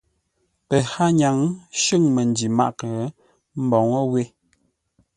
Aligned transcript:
Pəhányaŋ 0.67 1.37
shʉ̂ŋ 1.81 2.03
məndǐ 2.15 2.45
mághʼə 2.57 2.91
mboŋə́ 3.63 4.03
wé. 4.11 4.23